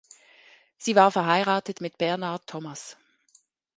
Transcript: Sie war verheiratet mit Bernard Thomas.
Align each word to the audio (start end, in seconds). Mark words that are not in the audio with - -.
Sie 0.79 0.95
war 0.95 1.11
verheiratet 1.11 1.79
mit 1.79 1.99
Bernard 1.99 2.47
Thomas. 2.47 2.97